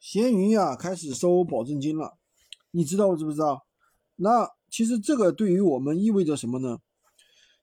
[0.00, 2.16] 闲鱼啊开始收保证金了，
[2.70, 3.66] 你知道我知不知道？
[4.16, 6.78] 那其实这个对于我们意味着什么呢？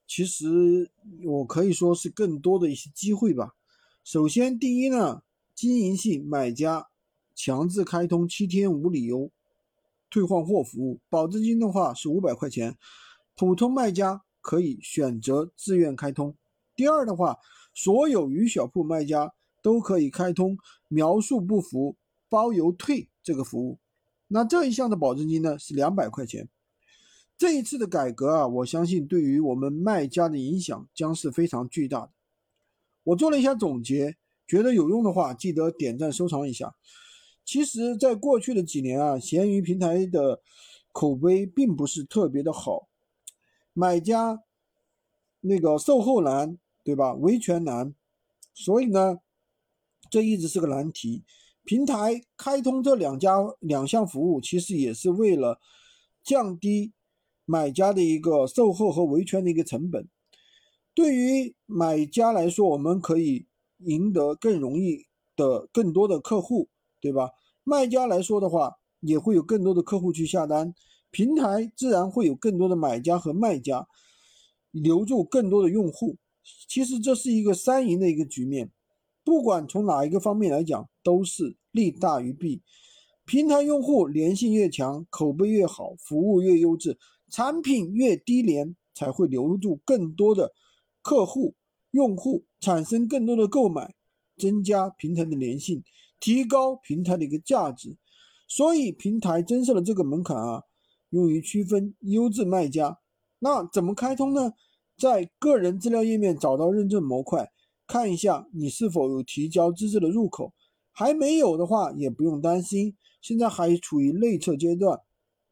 [0.05, 0.91] 其实
[1.25, 3.55] 我可以说是更多的一些机会吧。
[4.03, 5.23] 首先，第一呢，
[5.55, 6.87] 经营性买家
[7.33, 9.31] 强制开通七天无理由
[10.11, 12.77] 退换货服务，保证金的话是五百块钱，
[13.35, 16.35] 普通卖家可以选择自愿开通。
[16.75, 17.37] 第二的话，
[17.73, 19.33] 所有鱼小铺卖家
[19.63, 20.55] 都可以开通
[20.87, 21.95] 描述不符。
[22.29, 23.79] 包邮退这个服务，
[24.27, 26.49] 那这一项的保证金呢是两百块钱。
[27.37, 32.11] 这一次的改革啊，我相信对于我们卖家的影响将是非常巨大的。
[33.03, 36.75] 我做了一下总结，觉得有用的话，记得点赞收藏一下。
[37.45, 40.41] 其实，在过去的几年啊，闲鱼平台的
[40.91, 42.89] 口碑并不是特别的好，
[43.71, 44.41] 买家
[45.41, 47.13] 那个售后难，对吧？
[47.13, 47.93] 维权难，
[48.53, 49.19] 所以呢，
[50.09, 51.23] 这一直是个难题。
[51.67, 55.59] 平台开通这两家两项服务，其实也是为了
[56.23, 56.93] 降低
[57.43, 60.07] 买家的一个售后和维权的一个成本。
[60.95, 63.47] 对于买家来说，我们可以
[63.79, 66.69] 赢得更容易的更多的客户，
[67.01, 67.31] 对吧？
[67.65, 70.73] 卖家来说的话，也会有更多的客户去下单，
[71.11, 73.85] 平台自然会有更多的买家和卖家
[74.71, 76.15] 留住更多的用户。
[76.69, 78.71] 其实这是一个三赢的一个局面。
[79.27, 82.61] 不管从哪一个方面来讲，都是利大于弊。
[83.25, 86.97] 平台用户粘性越强，口碑越好，服务越优质，
[87.29, 90.53] 产品越低廉，才会留住更多的
[91.01, 91.55] 客户、
[91.91, 93.95] 用户，产生更多的购买，
[94.37, 95.83] 增加平台的粘性，
[96.21, 97.97] 提高平台的一个价值。
[98.47, 100.63] 所以，平台增设了这个门槛啊，
[101.09, 102.97] 用于区分优质卖家。
[103.39, 104.53] 那怎么开通呢？
[104.97, 107.51] 在个人资料页面找到认证模块。
[107.87, 110.53] 看一下你是否有提交资质的入口，
[110.91, 114.99] 还没有的话也不用担心，现在还处于内测阶段，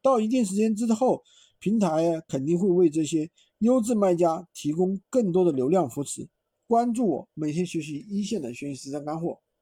[0.01, 1.23] 到一定时间之后，
[1.59, 6.27] 平台肯定会为这些优质卖家提供更多的流量扶持。
[6.67, 9.39] 关注我，每天学习一线的学习实战干货。